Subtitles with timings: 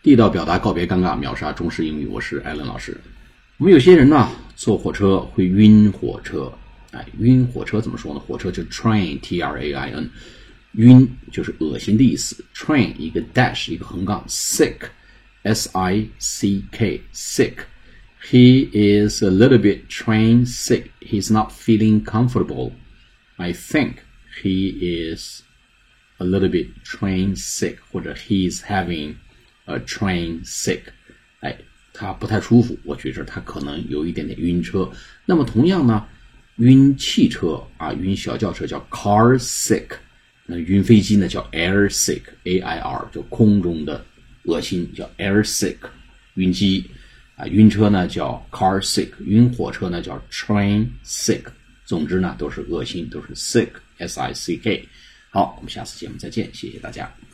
[0.00, 2.06] 地道表达告别尴尬，秒杀中式英语。
[2.06, 2.96] 我是艾伦老师。
[3.56, 6.52] 我们有些人呢，坐火车会晕火车。
[6.92, 8.20] 哎，晕火车怎么说呢？
[8.20, 10.08] 火车就 train，t r a i n，
[10.74, 12.44] 晕就是恶心的意思。
[12.54, 17.54] train 一个 dash 一个横杠，sick，s i c k，sick。
[18.30, 20.84] He is a little bit train sick.
[21.00, 22.70] He's not feeling comfortable.
[23.36, 23.94] I think
[24.40, 25.42] he is
[26.18, 29.16] a little bit train sick，或者 he is having
[29.68, 30.80] a train sick。
[31.40, 31.56] 哎，
[31.92, 34.90] 他不太舒服，我觉着他可能有一点点晕车。
[35.24, 36.06] 那么同样呢，
[36.56, 39.86] 晕汽车啊，晕小轿车叫 car sick。
[40.46, 44.02] 那晕飞机呢叫 air sick，a i r 就空中的
[44.44, 45.76] 恶心叫 air sick。
[46.34, 46.90] 晕机
[47.36, 51.42] 啊，晕车呢叫 car sick，晕火车呢叫 train sick。
[51.84, 54.88] 总之呢都是恶心，都是 sick，s i c k。
[55.30, 57.27] 好，我们下次节目再见，谢谢大家。